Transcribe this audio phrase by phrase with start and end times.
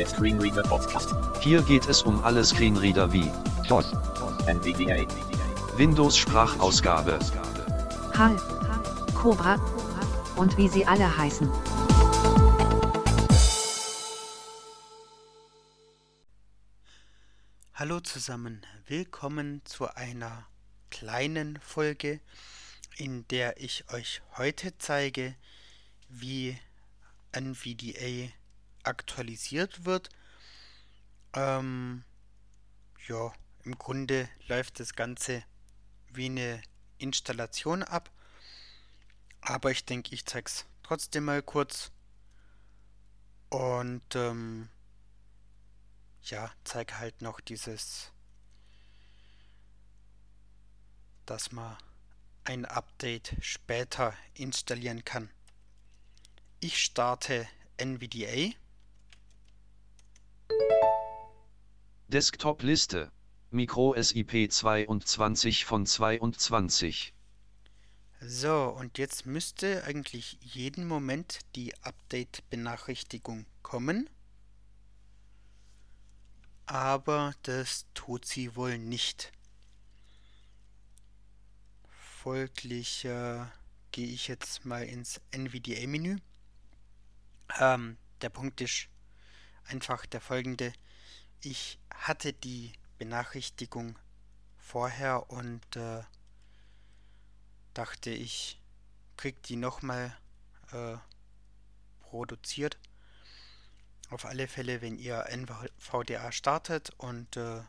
[0.00, 1.14] Der Screenreader Podcast.
[1.42, 3.30] Hier geht es um alle Screenreader wie
[3.68, 3.92] DOS.
[4.46, 5.06] NVDA.
[5.76, 7.18] Windows Sprachausgabe,
[8.16, 8.36] HAL,
[9.14, 9.56] Cobra
[10.36, 11.50] und wie sie alle heißen.
[17.74, 20.46] Hallo zusammen, willkommen zu einer
[20.88, 22.20] kleinen Folge,
[22.96, 25.34] in der ich euch heute zeige,
[26.08, 26.58] wie
[27.32, 28.30] NVDA
[28.82, 30.08] aktualisiert wird.
[31.34, 32.04] Ähm,
[33.06, 33.32] ja,
[33.64, 35.44] im Grunde läuft das Ganze
[36.12, 36.62] wie eine
[36.98, 38.10] Installation ab,
[39.40, 41.92] aber ich denke, ich zeige es trotzdem mal kurz
[43.48, 44.68] und ähm,
[46.22, 48.12] ja, zeige halt noch dieses,
[51.26, 51.76] dass man
[52.44, 55.30] ein Update später installieren kann.
[56.60, 58.54] Ich starte NVDA.
[62.10, 63.12] Desktop-Liste,
[63.52, 67.14] Micro SIP 22 von 22.
[68.20, 74.10] So, und jetzt müsste eigentlich jeden Moment die Update-Benachrichtigung kommen.
[76.66, 79.30] Aber das tut sie wohl nicht.
[81.88, 83.44] Folglich äh,
[83.92, 86.18] gehe ich jetzt mal ins NVDA-Menü.
[87.60, 88.88] Ähm, der Punkt ist
[89.66, 90.72] einfach der folgende.
[91.42, 93.98] Ich hatte die Benachrichtigung
[94.58, 96.02] vorher und äh,
[97.72, 98.60] dachte, ich
[99.16, 100.14] krieg die nochmal
[100.72, 100.98] äh,
[102.00, 102.78] produziert.
[104.10, 107.62] Auf alle Fälle, wenn ihr NVDA startet und äh,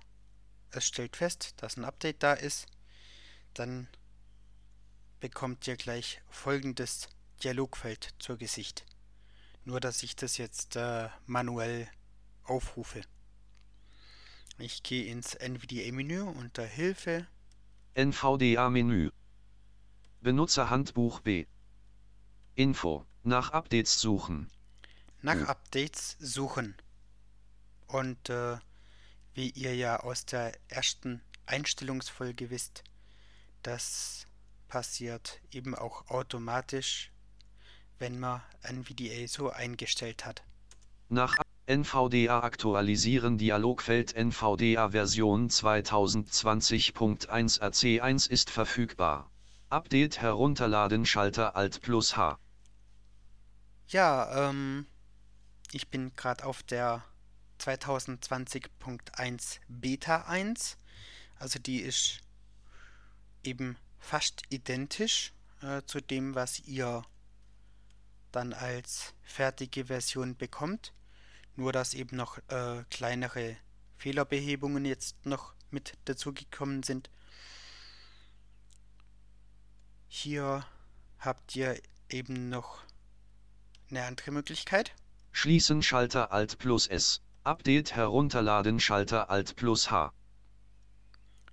[0.71, 2.65] es stellt fest, dass ein Update da ist,
[3.53, 3.87] dann
[5.21, 7.07] bekommt ihr gleich folgendes
[7.41, 8.85] Dialogfeld zur Gesicht.
[9.63, 11.87] Nur, dass ich das jetzt äh, manuell
[12.43, 13.01] aufrufe.
[14.61, 17.25] Ich gehe ins NVDA-Menü unter Hilfe.
[17.95, 19.09] NVDA-Menü.
[20.21, 21.47] Benutzerhandbuch B.
[22.53, 23.03] Info.
[23.23, 24.51] Nach Updates suchen.
[25.23, 26.75] Nach Updates suchen.
[27.87, 28.57] Und äh,
[29.33, 32.83] wie ihr ja aus der ersten Einstellungsfolge wisst,
[33.63, 34.27] das
[34.67, 37.11] passiert eben auch automatisch,
[37.97, 40.43] wenn man NVDA so eingestellt hat.
[41.09, 41.35] Nach
[41.71, 49.31] NVDA aktualisieren Dialogfeld NVDA Version 2020.1 RC1 ist verfügbar.
[49.69, 52.37] Update herunterladen Schalter Alt plus H.
[53.87, 54.85] Ja, ähm,
[55.71, 57.05] ich bin gerade auf der
[57.61, 60.75] 2020.1 Beta 1.
[61.39, 62.19] Also die ist
[63.45, 67.03] eben fast identisch äh, zu dem, was ihr
[68.33, 70.91] dann als fertige Version bekommt.
[71.55, 73.57] Nur dass eben noch äh, kleinere
[73.97, 77.09] Fehlerbehebungen jetzt noch mit dazugekommen sind.
[80.07, 80.65] Hier
[81.19, 81.79] habt ihr
[82.09, 82.79] eben noch
[83.89, 84.93] eine andere Möglichkeit.
[85.31, 87.21] Schließen Schalter Alt plus S.
[87.43, 90.13] Update herunterladen Schalter Alt plus H.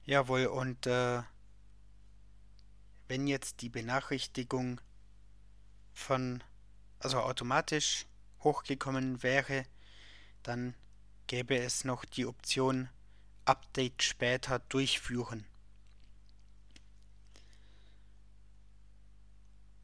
[0.04, 1.22] Jawohl, und äh,
[3.09, 4.80] wenn jetzt die Benachrichtigung
[5.92, 6.42] von,
[6.98, 8.06] also automatisch
[8.41, 9.65] hochgekommen wäre,
[10.43, 10.75] dann
[11.26, 12.88] gäbe es noch die Option
[13.44, 15.47] Update später durchführen.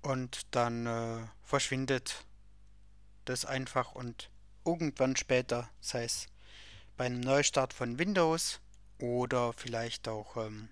[0.02, 2.26] Und dann äh, verschwindet
[3.24, 4.30] das einfach und
[4.64, 6.26] irgendwann später, sei es
[6.96, 8.60] bei einem Neustart von Windows
[8.98, 10.68] oder vielleicht auch, ähm,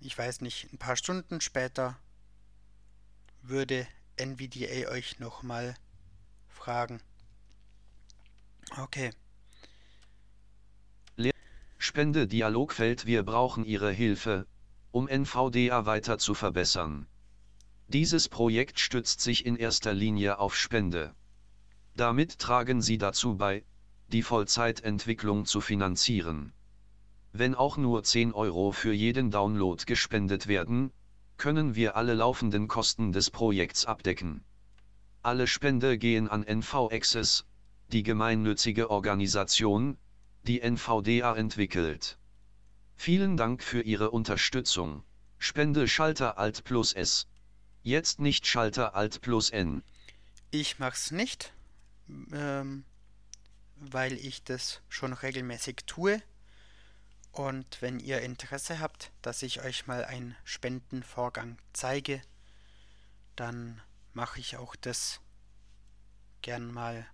[0.00, 1.98] ich weiß nicht, ein paar Stunden später,
[3.40, 5.74] würde NVDA euch nochmal
[6.48, 7.00] fragen.
[8.78, 9.10] Okay.
[11.76, 14.46] Spende Dialogfeld Wir brauchen Ihre Hilfe,
[14.92, 17.06] um NVDA weiter zu verbessern.
[17.88, 21.14] Dieses Projekt stützt sich in erster Linie auf Spende.
[21.96, 23.64] Damit tragen Sie dazu bei,
[24.08, 26.54] die Vollzeitentwicklung zu finanzieren.
[27.32, 30.92] Wenn auch nur 10 Euro für jeden Download gespendet werden,
[31.36, 34.44] können wir alle laufenden Kosten des Projekts abdecken.
[35.22, 37.44] Alle Spende gehen an NV Access,
[37.92, 39.98] die gemeinnützige Organisation,
[40.44, 42.18] die NVDA entwickelt.
[42.96, 45.04] Vielen Dank für Ihre Unterstützung.
[45.38, 47.26] Spende Schalter Alt plus S.
[47.82, 49.82] Jetzt nicht Schalter Alt plus N.
[50.50, 51.52] Ich mach's nicht,
[52.32, 52.84] ähm,
[53.76, 56.22] weil ich das schon regelmäßig tue.
[57.32, 62.22] Und wenn ihr Interesse habt, dass ich euch mal einen Spendenvorgang zeige,
[63.36, 63.80] dann
[64.12, 65.20] mache ich auch das
[66.42, 67.06] gern mal.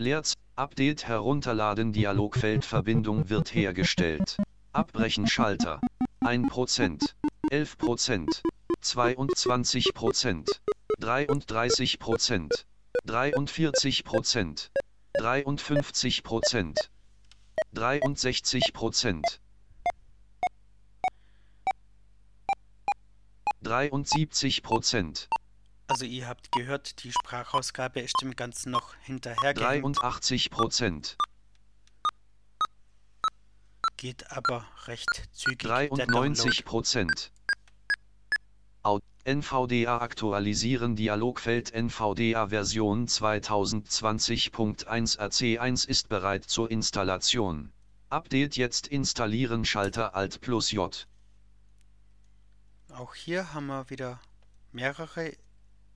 [0.00, 4.38] Leerz, Update herunterladen Dialogfeld Verbindung wird hergestellt.
[4.72, 5.78] Abbrechen Schalter.
[6.22, 7.14] 1%,
[7.50, 8.40] 11%,
[8.82, 10.46] 22%,
[10.98, 12.64] 33%,
[13.06, 14.70] 43%,
[15.18, 16.88] 53%,
[17.74, 19.22] 63%,
[23.62, 25.28] 73%,
[25.90, 31.16] Also ihr habt gehört, die Sprachausgabe ist dem Ganzen noch hinterhergehängt, 83%,
[33.96, 36.28] geht aber recht zügig der Download.
[36.30, 37.30] 93%.
[38.84, 47.72] Au- NVDA aktualisieren Dialogfeld NVDA Version 2020.1 RC1 ist bereit zur Installation.
[48.10, 51.08] Update jetzt installieren Schalter Alt plus J.
[52.94, 54.20] Auch hier haben wir wieder
[54.72, 55.32] mehrere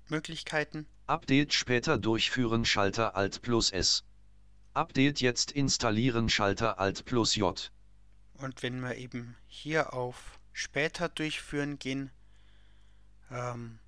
[0.08, 0.86] Möglichkeiten.
[1.06, 4.04] Update später durchführen Schalter Alt plus S.
[4.72, 7.70] Update jetzt installieren Schalter Alt plus J.
[8.34, 12.10] Und wenn wir eben hier auf später durchführen gehen,
[13.30, 13.78] ähm,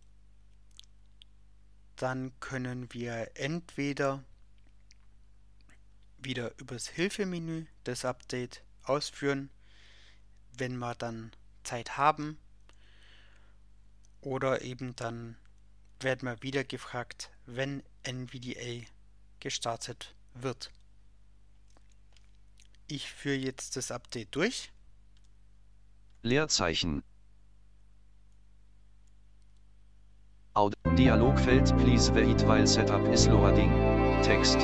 [1.96, 4.22] dann können wir entweder
[6.18, 9.50] wieder übers Hilfemenü das Update ausführen,
[10.58, 11.32] wenn wir dann
[11.64, 12.38] Zeit haben,
[14.20, 15.36] oder eben dann
[16.00, 18.87] werden wir wieder gefragt, wenn NVDA
[19.40, 20.70] gestartet wird.
[22.87, 24.72] Ich führe jetzt das Update durch.
[26.22, 27.02] Leerzeichen.
[30.54, 33.70] Aud Dialogfeld please wait while setup is loading.
[34.22, 34.58] Text.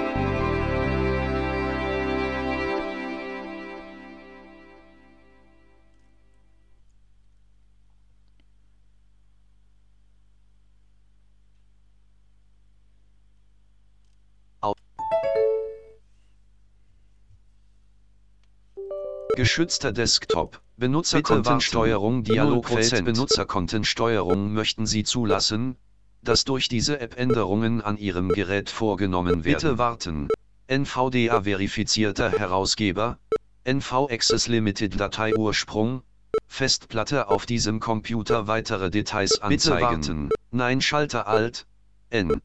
[19.35, 20.61] Geschützter Desktop.
[20.77, 25.77] Benutzerkontensteuerung Dialogfeld Benutzerkontensteuerung möchten Sie zulassen,
[26.21, 29.55] dass durch diese App Änderungen an Ihrem Gerät vorgenommen werden.
[29.55, 30.29] Bitte warten.
[30.69, 33.19] NVDA verifizierter Herausgeber.
[33.65, 36.03] NV Access Limited Datei Ursprung.
[36.47, 40.01] Festplatte auf diesem Computer weitere Details anzeigen.
[40.01, 40.31] Bitte warten.
[40.51, 41.67] Nein Schalter Alt.
[42.11, 42.43] N.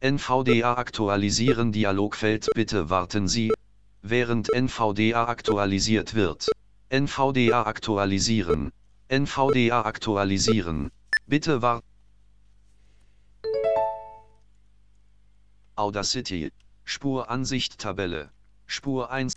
[0.00, 3.50] NVDA aktualisieren Dialogfeld Bitte warten Sie,
[4.02, 6.48] während NVDA aktualisiert wird.
[6.88, 8.72] NVDA aktualisieren.
[9.08, 10.90] NVDA aktualisieren.
[11.26, 11.86] Bitte warten.
[15.76, 16.52] Audacity.
[16.84, 18.30] Spuransicht Tabelle.
[18.66, 19.34] Spur 1.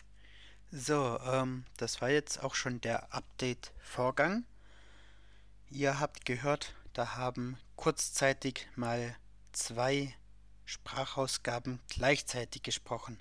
[0.71, 4.43] So, ähm, das war jetzt auch schon der Update-Vorgang.
[5.69, 9.15] Ihr habt gehört, da haben kurzzeitig mal
[9.51, 10.15] zwei
[10.65, 13.19] Sprachausgaben gleichzeitig gesprochen.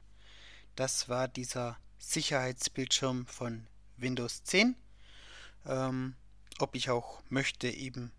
[0.76, 3.66] Das war dieser Sicherheitsbildschirm von
[3.96, 4.76] Windows 10.
[5.66, 6.16] Ähm,
[6.58, 8.12] ob ich auch möchte eben,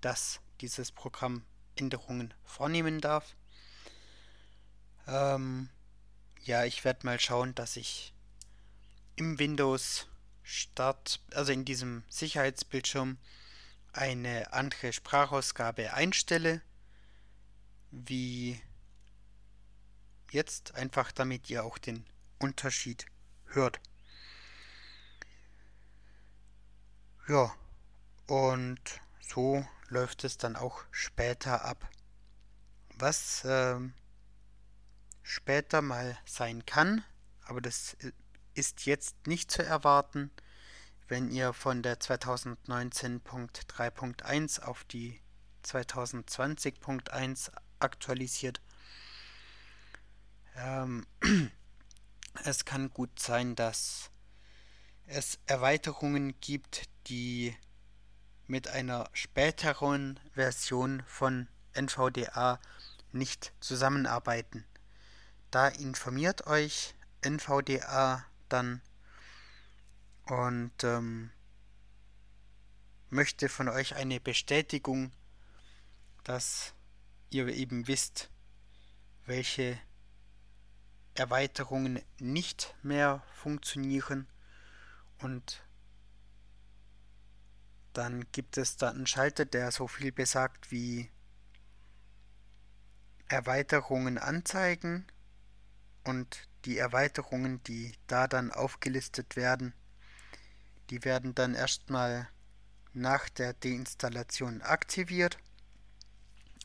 [0.00, 1.44] dass dieses Programm
[1.76, 3.34] Änderungen vornehmen darf.
[5.06, 5.68] Ähm,
[6.44, 8.12] ja, ich werde mal schauen, dass ich
[9.16, 10.06] im Windows
[10.42, 13.18] Start, also in diesem Sicherheitsbildschirm,
[13.92, 16.62] eine andere Sprachausgabe einstelle,
[17.90, 18.60] wie
[20.32, 22.04] jetzt, einfach damit ihr auch den
[22.38, 23.06] Unterschied
[23.46, 23.80] hört.
[27.28, 27.54] Ja,
[28.26, 28.80] und
[29.20, 31.88] so läuft es dann auch später ab.
[32.98, 33.94] Was ähm,
[35.22, 37.04] später mal sein kann,
[37.44, 38.12] aber das i-
[38.54, 40.30] ist jetzt nicht zu erwarten,
[41.08, 45.20] wenn ihr von der 2019.3.1 auf die
[45.64, 48.60] 2020.1 aktualisiert.
[50.58, 51.06] Ähm,
[52.44, 54.10] es kann gut sein, dass
[55.06, 57.56] es Erweiterungen gibt, die
[58.46, 62.58] mit einer späteren Version von NVDA
[63.12, 64.64] nicht zusammenarbeiten.
[65.50, 68.82] Da informiert euch NVDA dann
[70.26, 71.30] und ähm,
[73.10, 75.12] möchte von euch eine Bestätigung,
[76.24, 76.74] dass
[77.30, 78.28] ihr eben wisst,
[79.24, 79.78] welche
[81.18, 84.26] Erweiterungen nicht mehr funktionieren.
[85.20, 85.62] Und
[87.92, 91.10] dann gibt es da einen Schalter, der so viel besagt wie
[93.28, 95.06] Erweiterungen anzeigen
[96.04, 99.74] und die Erweiterungen, die da dann aufgelistet werden,
[100.90, 102.28] die werden dann erstmal
[102.92, 105.38] nach der Deinstallation aktiviert.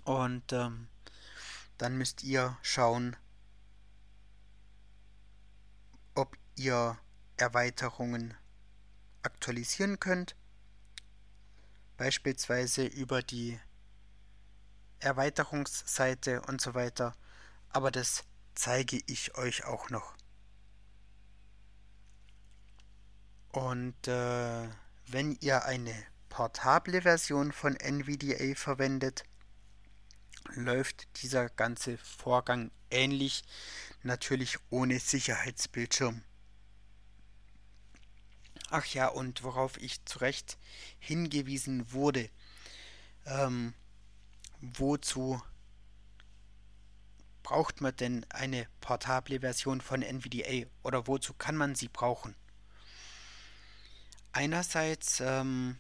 [0.05, 0.87] Und ähm,
[1.77, 3.15] dann müsst ihr schauen,
[6.55, 6.97] ihr
[7.37, 8.35] Erweiterungen
[9.23, 10.35] aktualisieren könnt.
[11.97, 13.59] Beispielsweise über die
[14.99, 17.15] Erweiterungsseite und so weiter.
[17.69, 18.23] Aber das
[18.55, 20.13] zeige ich euch auch noch.
[23.51, 24.67] Und äh,
[25.07, 25.93] wenn ihr eine
[26.29, 29.23] portable Version von NVDA verwendet,
[30.55, 33.43] läuft dieser ganze Vorgang ähnlich,
[34.03, 36.23] natürlich ohne Sicherheitsbildschirm.
[38.69, 40.57] Ach ja, und worauf ich zu Recht
[40.99, 42.29] hingewiesen wurde,
[43.25, 43.73] ähm,
[44.61, 45.41] wozu
[47.43, 52.35] braucht man denn eine portable Version von NVDA oder wozu kann man sie brauchen?
[54.31, 55.77] Einerseits ähm,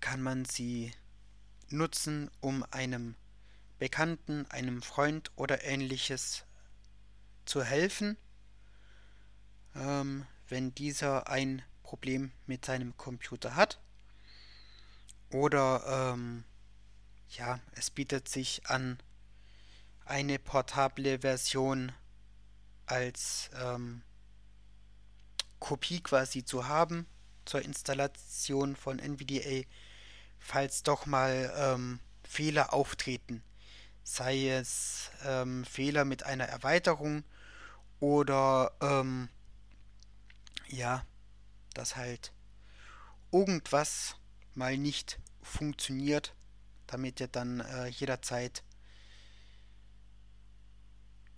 [0.00, 0.92] kann man sie
[1.70, 3.14] nutzen, um einem
[3.78, 6.44] Bekannten, einem Freund oder ähnliches
[7.44, 8.16] zu helfen,
[9.74, 13.80] ähm, wenn dieser ein Problem mit seinem Computer hat.
[15.30, 16.44] Oder ähm,
[17.30, 18.98] ja, es bietet sich an,
[20.04, 21.92] eine portable Version
[22.86, 24.02] als ähm,
[25.58, 27.06] Kopie quasi zu haben
[27.44, 29.66] zur Installation von NVDA,
[30.38, 33.42] falls doch mal ähm, Fehler auftreten.
[34.04, 37.24] Sei es ähm, Fehler mit einer Erweiterung
[38.00, 39.28] oder ähm,
[40.68, 41.04] ja,
[41.74, 42.32] dass halt
[43.32, 44.16] irgendwas
[44.54, 46.34] mal nicht funktioniert,
[46.86, 48.62] damit ihr dann äh, jederzeit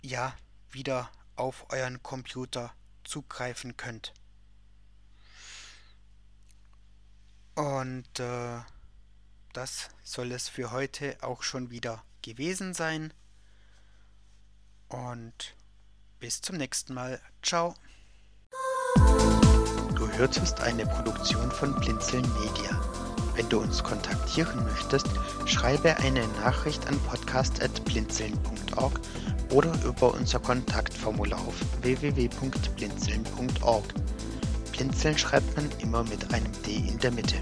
[0.01, 0.35] ja
[0.69, 4.13] wieder auf euren Computer zugreifen könnt.
[7.55, 8.59] Und äh,
[9.53, 13.13] das soll es für heute auch schon wieder gewesen sein.
[14.87, 15.55] Und
[16.19, 17.19] bis zum nächsten Mal.
[17.41, 17.73] Ciao.
[19.95, 22.79] Du hörtest eine Produktion von Blinzeln Media.
[23.35, 25.07] Wenn du uns kontaktieren möchtest,
[25.45, 28.99] schreibe eine Nachricht an podcast.blinzeln.org
[29.51, 33.85] oder über unser Kontaktformular auf www.blinzeln.org.
[34.71, 37.35] Blinzeln schreibt man immer mit einem D in der Mitte.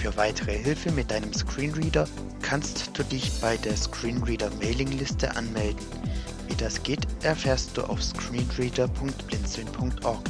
[0.00, 2.06] Für weitere Hilfe mit deinem Screenreader
[2.40, 5.84] kannst du dich bei der Screenreader Mailingliste anmelden.
[6.46, 10.22] Wie das geht, erfährst du auf screenreader.blinzeln.org.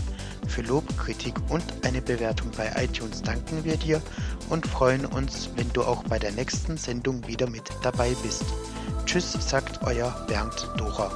[0.49, 4.01] Für Lob, Kritik und eine Bewertung bei iTunes danken wir dir
[4.49, 8.47] und freuen uns, wenn du auch bei der nächsten Sendung wieder mit dabei bist.
[9.05, 11.11] Tschüss, sagt euer Bernd Dora.